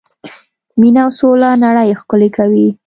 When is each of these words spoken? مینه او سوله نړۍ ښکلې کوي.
مینه 0.79 0.99
او 1.05 1.11
سوله 1.19 1.49
نړۍ 1.63 1.89
ښکلې 1.99 2.29
کوي. 2.37 2.67